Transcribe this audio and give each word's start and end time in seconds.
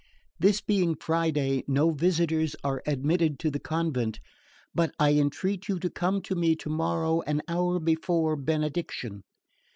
"This 0.39 0.61
being 0.61 0.95
Friday, 0.95 1.63
no 1.67 1.91
visitors 1.91 2.55
are 2.63 2.81
admitted 2.87 3.37
to 3.37 3.51
the 3.51 3.59
convent; 3.59 4.19
but 4.73 4.91
I 4.97 5.11
entreat 5.13 5.67
you 5.69 5.77
to 5.77 5.91
come 5.91 6.23
to 6.23 6.33
me 6.33 6.55
tomorrow 6.55 7.21
an 7.27 7.43
hour 7.47 7.79
before 7.79 8.35
benediction." 8.35 9.21